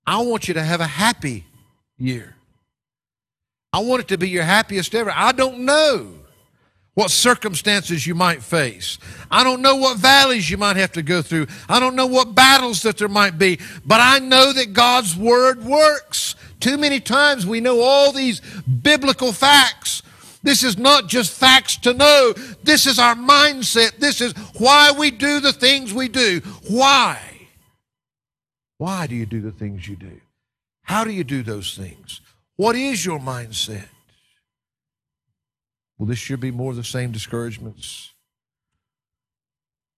[0.06, 1.44] I want you to have a happy
[1.98, 2.34] year.
[3.72, 5.12] I want it to be your happiest ever.
[5.14, 6.14] I don't know
[6.94, 8.98] what circumstances you might face.
[9.30, 11.46] I don't know what valleys you might have to go through.
[11.68, 15.62] I don't know what battles that there might be, but I know that God's word
[15.62, 16.36] works.
[16.58, 20.02] Too many times we know all these biblical facts.
[20.42, 22.32] This is not just facts to know.
[22.62, 23.98] This is our mindset.
[23.98, 26.40] This is why we do the things we do.
[26.68, 27.20] Why?
[28.78, 30.20] Why do you do the things you do?
[30.82, 32.20] How do you do those things?
[32.56, 33.88] What is your mindset?
[35.98, 38.12] Will this year be more of the same discouragements?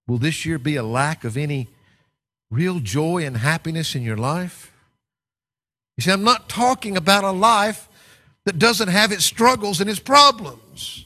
[0.07, 1.69] Will this year be a lack of any
[2.51, 4.73] real joy and happiness in your life?
[5.97, 7.89] You see, I'm not talking about a life
[8.45, 11.05] that doesn't have its struggles and its problems.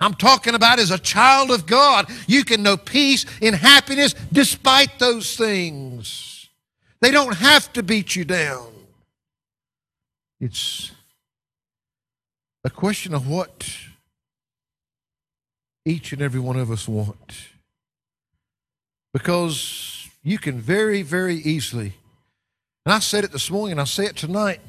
[0.00, 4.98] I'm talking about as a child of God, you can know peace and happiness despite
[4.98, 6.37] those things.
[7.00, 8.72] They don't have to beat you down.
[10.40, 10.92] It's
[12.64, 13.68] a question of what
[15.84, 17.48] each and every one of us want.
[19.12, 21.94] Because you can very, very easily,
[22.84, 24.60] and I said it this morning and I say it tonight,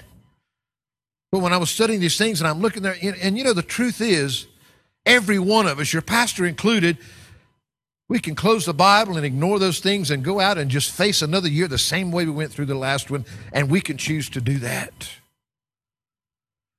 [1.32, 3.54] but when I was studying these things and I'm looking there, and, and you know,
[3.54, 4.48] the truth is,
[5.06, 6.98] every one of us, your pastor included,
[8.10, 11.22] we can close the Bible and ignore those things and go out and just face
[11.22, 14.30] another year the same way we went through the last one, and we can choose
[14.32, 15.12] to do that.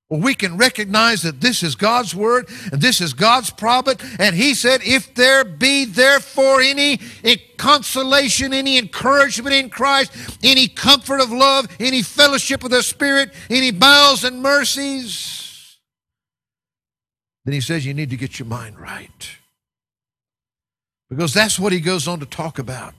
[0.08, 3.94] Or we can recognize that this is God's word and this is God's promise.
[4.18, 6.98] And He said, If there be therefore any
[7.56, 10.12] consolation, any encouragement in Christ,
[10.42, 15.78] any comfort of love, any fellowship of the Spirit, any bowels and mercies,
[17.44, 19.39] then He says you need to get your mind right.
[21.10, 22.94] Because that's what he goes on to talk about.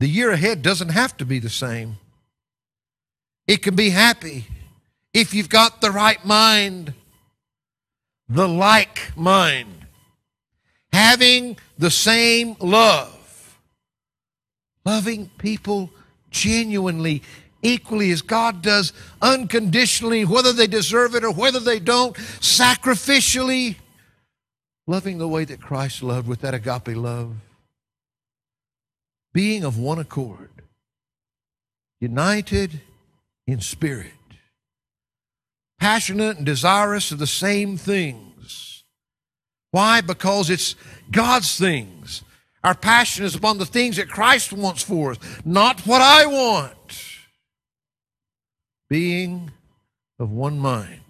[0.00, 1.96] The year ahead doesn't have to be the same.
[3.46, 4.46] It can be happy
[5.14, 6.92] if you've got the right mind,
[8.28, 9.86] the like mind,
[10.92, 13.58] having the same love,
[14.84, 15.90] loving people
[16.30, 17.22] genuinely,
[17.62, 18.92] equally as God does,
[19.22, 23.76] unconditionally, whether they deserve it or whether they don't, sacrificially
[24.86, 27.36] loving the way that Christ loved with that agape love,
[29.32, 30.50] being of one accord,
[32.00, 32.80] united
[33.46, 34.12] in spirit,
[35.78, 38.84] passionate and desirous of the same things.
[39.70, 40.00] Why?
[40.00, 40.76] Because it's
[41.10, 42.22] God's things.
[42.62, 46.70] Our passion is upon the things that Christ wants for us, not what I want.
[48.88, 49.50] Being
[50.18, 51.00] of one mind,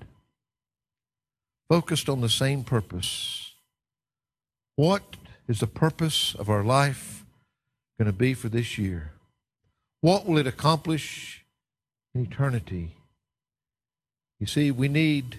[1.68, 3.43] focused on the same purpose
[4.76, 5.02] what
[5.48, 7.24] is the purpose of our life
[7.98, 9.12] going to be for this year?
[10.00, 11.44] What will it accomplish
[12.14, 12.92] in eternity?
[14.40, 15.38] You see, we need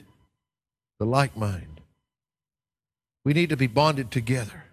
[0.99, 1.81] the like mind.
[3.23, 4.65] We need to be bonded together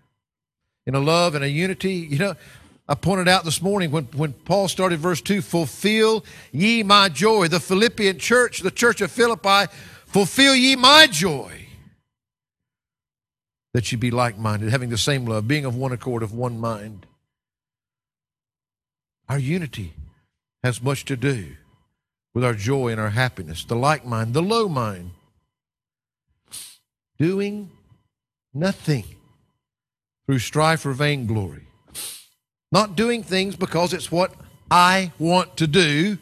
[0.86, 1.94] in a love and a unity.
[1.94, 2.34] You know,
[2.88, 7.48] I pointed out this morning when, when Paul started verse 2 fulfill ye my joy.
[7.48, 9.72] The Philippian church, the church of Philippi,
[10.06, 11.61] fulfill ye my joy
[13.72, 16.58] that you be like minded, having the same love, being of one accord, of one
[16.58, 17.06] mind.
[19.28, 19.94] Our unity
[20.62, 21.56] has much to do
[22.34, 25.10] with our joy and our happiness, the like mind, the low mind.
[27.18, 27.70] Doing
[28.52, 29.04] nothing
[30.26, 31.66] through strife or vainglory.
[32.70, 34.34] Not doing things because it's what
[34.70, 36.18] I want to do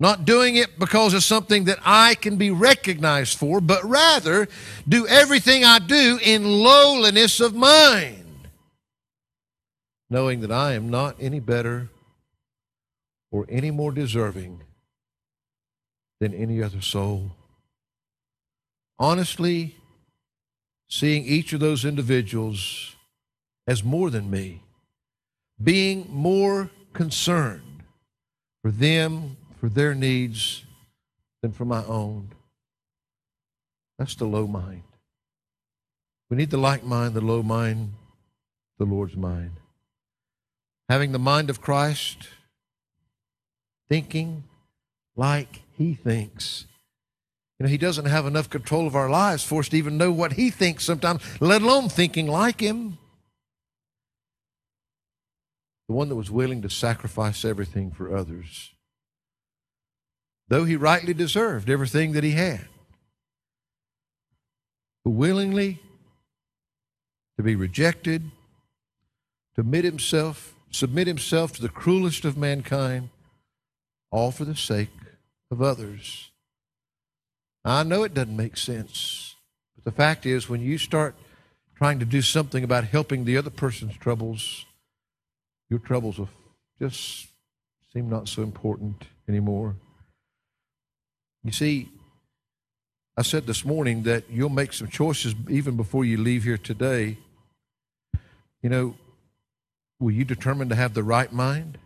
[0.00, 4.48] not doing it because it's something that I can be recognized for, but rather
[4.88, 8.48] do everything I do in lowliness of mind,
[10.08, 11.88] knowing that I am not any better
[13.32, 14.62] or any more deserving
[16.20, 17.32] than any other soul.
[19.00, 19.76] Honestly,
[20.88, 22.94] seeing each of those individuals
[23.66, 24.62] as more than me,
[25.62, 27.82] being more concerned
[28.62, 30.64] for them for their needs
[31.42, 32.30] than for my own.
[33.98, 34.84] That's the low mind.
[36.30, 37.94] We need the like mind, the low mind,
[38.78, 39.52] the Lord's mind.
[40.88, 42.28] Having the mind of Christ,
[43.88, 44.44] thinking
[45.16, 46.66] like He thinks.
[47.58, 50.12] You know, He doesn't have enough control of our lives for us to even know
[50.12, 52.98] what He thinks sometimes, let alone thinking like Him.
[55.88, 58.74] The one that was willing to sacrifice everything for others
[60.48, 62.66] though he rightly deserved everything that he had.
[65.04, 65.80] But willingly
[67.36, 68.22] to be rejected,
[69.54, 73.10] to submit himself, submit himself to the cruelest of mankind,
[74.10, 74.90] all for the sake
[75.50, 76.30] of others.
[77.64, 79.36] I know it doesn't make sense,
[79.74, 81.14] but the fact is, when you start
[81.76, 84.64] trying to do something about helping the other person's troubles,
[85.70, 86.30] your troubles will
[86.80, 87.28] just
[87.92, 89.76] seem not so important anymore.
[91.48, 91.88] You see,
[93.16, 97.16] I said this morning that you'll make some choices even before you leave here today.
[98.60, 98.96] You know,
[99.98, 101.78] will you determine to have the right mind?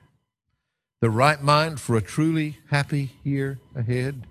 [1.01, 4.27] The right mind for a truly happy year ahead?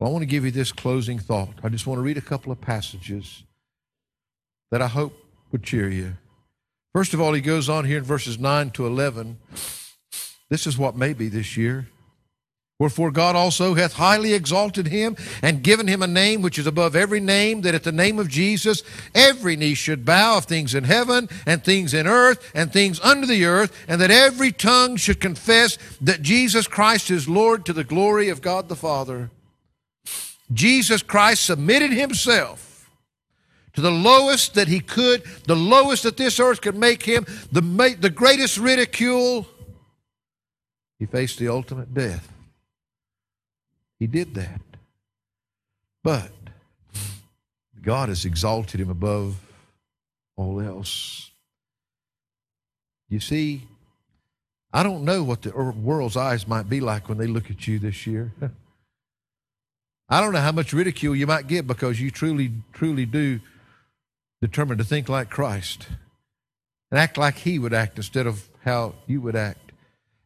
[0.00, 1.52] Well, I want to give you this closing thought.
[1.62, 3.42] I just want to read a couple of passages
[4.70, 5.12] that I hope
[5.52, 6.16] would cheer you.
[6.94, 9.36] First of all, he goes on here in verses 9 to 11.
[10.48, 11.88] This is what may be this year.
[12.78, 16.94] Wherefore God also hath highly exalted him and given him a name which is above
[16.94, 18.82] every name, that at the name of Jesus
[19.14, 23.26] every knee should bow of things in heaven and things in earth and things under
[23.26, 27.84] the earth, and that every tongue should confess that Jesus Christ is Lord to the
[27.84, 29.30] glory of God the Father.
[30.52, 32.90] Jesus Christ submitted himself
[33.72, 37.62] to the lowest that he could, the lowest that this earth could make him, the,
[37.98, 39.46] the greatest ridicule.
[40.98, 42.35] He faced the ultimate death.
[43.98, 44.60] He did that.
[46.02, 46.32] But
[47.82, 49.36] God has exalted him above
[50.36, 51.30] all else.
[53.08, 53.62] You see,
[54.72, 57.78] I don't know what the world's eyes might be like when they look at you
[57.78, 58.32] this year.
[60.08, 63.40] I don't know how much ridicule you might get because you truly, truly do
[64.40, 65.88] determined to think like Christ
[66.90, 69.72] and act like He would act instead of how you would act.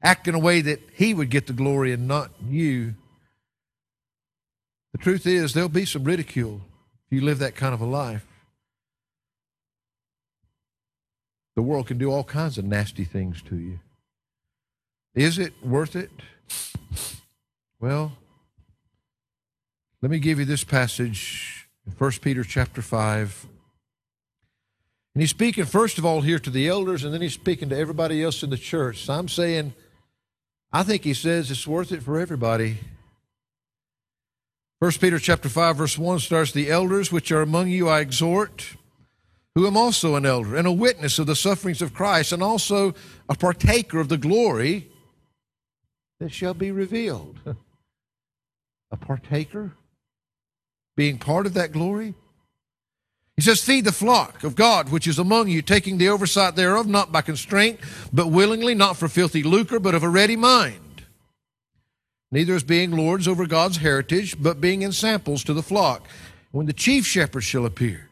[0.03, 2.95] Act in a way that He would get the glory and not you.
[4.93, 6.61] The truth is, there'll be some ridicule
[7.07, 8.26] if you live that kind of a life.
[11.57, 13.80] The world can do all kinds of nasty things to you.
[15.14, 16.11] Is it worth it?
[17.80, 18.12] Well,
[20.03, 23.47] let me give you this passage in 1 Peter chapter 5
[25.14, 27.76] and he's speaking, first of all, here to the elders, and then he's speaking to
[27.76, 29.05] everybody else in the church.
[29.05, 29.74] So I'm saying,
[30.72, 32.78] I think he says it's worth it for everybody.
[34.81, 38.76] First Peter chapter 5, verse 1 starts, The elders which are among you I exhort,
[39.55, 42.95] who am also an elder, and a witness of the sufferings of Christ, and also
[43.28, 44.89] a partaker of the glory
[46.18, 47.41] that shall be revealed.
[48.91, 49.72] a partaker?
[50.97, 52.14] Being part of that glory?
[53.37, 56.87] He says, Feed the flock of God which is among you, taking the oversight thereof,
[56.87, 57.81] not by constraint,
[58.14, 60.81] but willingly, not for filthy lucre, but of a ready mind.
[62.33, 66.07] Neither as being lords over God's heritage, but being ensamples to the flock.
[66.53, 68.09] When the chief shepherd shall appear,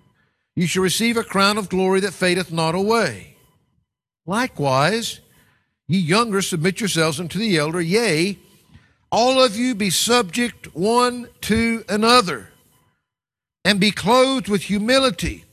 [0.56, 3.36] you shall receive a crown of glory that fadeth not away.
[4.26, 5.20] Likewise,
[5.86, 8.38] ye younger, submit yourselves unto the elder, yea,
[9.10, 12.48] all of you be subject one to another
[13.64, 15.44] and be clothed with humility.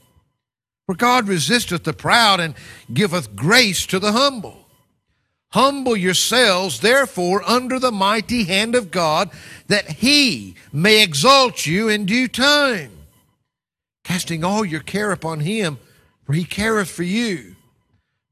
[0.86, 2.54] For God resisteth the proud and
[2.92, 4.65] giveth grace to the humble.
[5.50, 9.30] Humble yourselves, therefore, under the mighty hand of God,
[9.68, 12.92] that he may exalt you in due time.
[14.04, 15.78] Casting all your care upon him,
[16.24, 17.56] for he careth for you.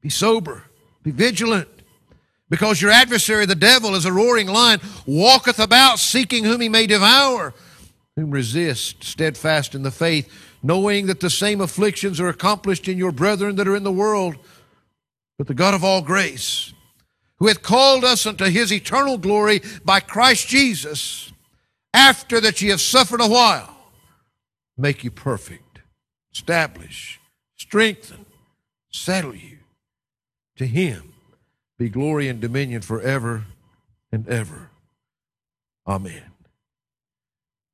[0.01, 0.63] Be sober,
[1.03, 1.69] be vigilant,
[2.49, 6.85] because your adversary, the devil, as a roaring lion, walketh about seeking whom he may
[6.85, 7.53] devour
[8.15, 10.31] whom resist, steadfast in the faith,
[10.63, 14.35] knowing that the same afflictions are accomplished in your brethren that are in the world.
[15.37, 16.73] But the God of all grace,
[17.39, 21.31] who hath called us unto his eternal glory by Christ Jesus,
[21.93, 23.75] after that ye have suffered a while,
[24.77, 25.79] make you perfect,
[26.33, 27.19] establish,
[27.55, 28.25] strengthen,
[28.91, 29.57] settle you.
[30.57, 31.13] To him
[31.77, 33.45] be glory and dominion forever
[34.11, 34.69] and ever.
[35.85, 36.23] Amen.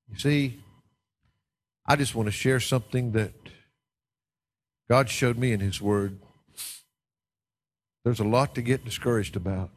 [0.10, 0.60] You see,
[1.86, 3.34] I just want to share something that
[4.90, 6.20] God showed me in His Word.
[8.04, 9.70] There's a lot to get discouraged about,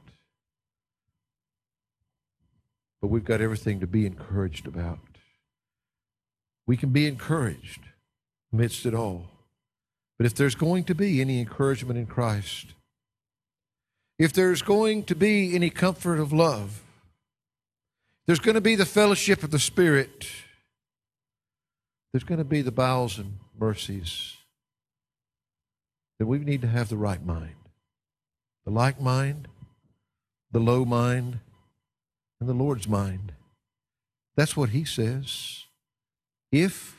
[3.03, 4.99] but we've got everything to be encouraged about.
[6.67, 7.81] We can be encouraged
[8.53, 9.27] amidst it all.
[10.17, 12.69] But if there's going to be any encouragement in Christ,
[14.19, 16.83] if there's going to be any comfort of love,
[18.27, 20.27] there's going to be the fellowship of the Spirit.
[22.13, 24.37] There's going to be the bowels and mercies.
[26.19, 27.57] Then we need to have the right mind.
[28.65, 29.49] The like mind,
[30.51, 31.41] the low mind,
[32.41, 33.33] and the Lord's mind.
[34.37, 35.65] That's what He says.
[36.51, 36.97] If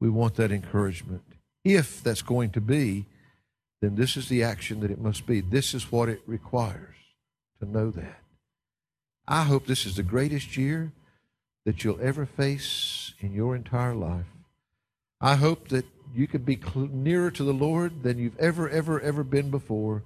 [0.00, 1.22] we want that encouragement,
[1.64, 3.06] if that's going to be,
[3.80, 5.40] then this is the action that it must be.
[5.40, 6.96] This is what it requires
[7.60, 8.20] to know that.
[9.26, 10.92] I hope this is the greatest year
[11.64, 14.26] that you'll ever face in your entire life.
[15.20, 19.00] I hope that you can be cl- nearer to the Lord than you've ever, ever,
[19.00, 20.02] ever been before.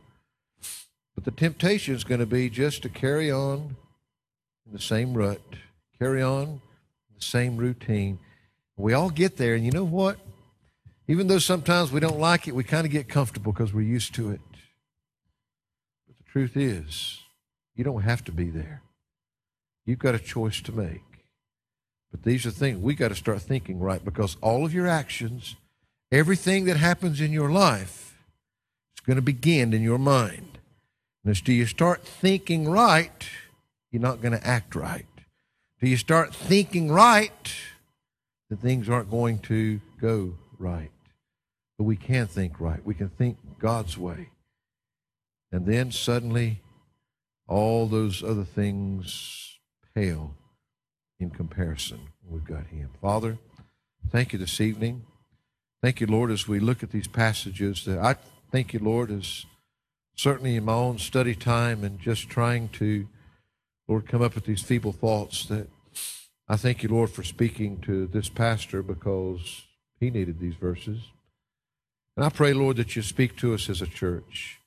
[1.19, 3.75] But the temptation is going to be just to carry on
[4.65, 5.41] in the same rut,
[5.99, 8.21] carry on in the same routine.
[8.77, 10.21] We all get there, and you know what?
[11.09, 14.15] Even though sometimes we don't like it, we kind of get comfortable because we're used
[14.15, 14.41] to it.
[16.07, 17.19] But the truth is,
[17.75, 18.83] you don't have to be there.
[19.85, 21.03] You've got a choice to make.
[22.13, 25.57] But these are things we got to start thinking right because all of your actions,
[26.13, 28.17] everything that happens in your life,
[28.97, 30.58] is going to begin in your mind.
[31.27, 33.29] As do you start thinking right,
[33.91, 35.07] you're not going to act right.
[35.81, 37.53] Do you start thinking right,
[38.51, 40.91] the things aren't going to go right.
[41.77, 42.85] But we can think right.
[42.85, 44.31] We can think God's way.
[45.53, 46.61] And then suddenly,
[47.47, 49.59] all those other things
[49.95, 50.35] pale
[51.21, 52.01] in comparison.
[52.27, 52.91] We've got him.
[53.01, 53.39] Father,
[54.11, 55.05] thank you this evening
[55.81, 57.85] Thank you, Lord, as we look at these passages.
[57.85, 58.17] That I
[58.51, 59.47] thank you, Lord, as
[60.19, 63.07] certainly in my own study time and just trying to,
[63.87, 65.69] Lord, come up with these feeble thoughts that
[66.49, 69.63] I thank you, Lord, for speaking to this pastor because
[70.01, 70.99] he needed these verses.
[72.17, 74.59] And I pray, Lord, that you speak to us as a church.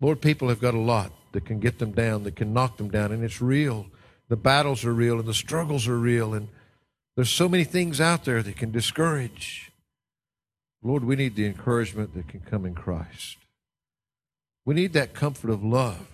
[0.00, 2.90] Lord, people have got a lot that can get them down, that can knock them
[2.90, 3.86] down, and it's real.
[4.28, 6.48] The battles are real and the struggles are real, and
[7.14, 9.70] there's so many things out there that can discourage.
[10.82, 13.36] Lord, we need the encouragement that can come in Christ.
[14.66, 16.06] We need that comfort of love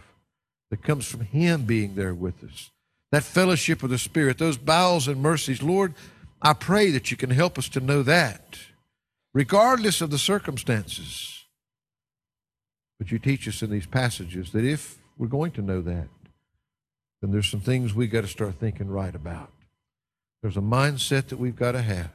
[0.71, 2.71] that comes from Him being there with us.
[3.11, 5.63] That fellowship of the Spirit, those bowels and mercies.
[5.63, 5.95] Lord,
[6.41, 8.59] I pray that you can help us to know that,
[9.35, 11.45] regardless of the circumstances.
[12.99, 16.09] But you teach us in these passages that if we're going to know that,
[17.21, 19.51] then there's some things we got to start thinking right about.
[20.43, 22.11] There's a mindset that we've got to have.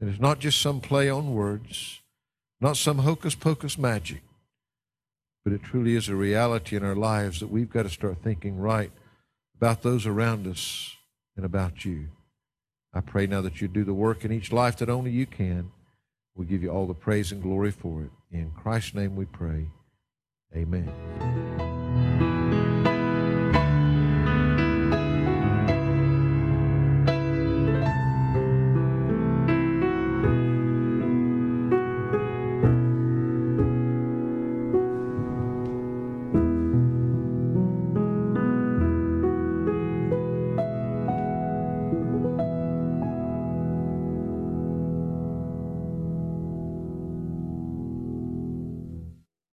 [0.00, 2.00] And it's not just some play on words,
[2.60, 4.22] not some hocus pocus magic,
[5.50, 8.56] but it truly is a reality in our lives that we've got to start thinking
[8.56, 8.92] right
[9.56, 10.94] about those around us
[11.36, 12.06] and about you.
[12.94, 15.72] I pray now that you do the work in each life that only you can.
[16.36, 18.10] We give you all the praise and glory for it.
[18.30, 19.66] In Christ's name we pray.
[20.54, 21.79] Amen.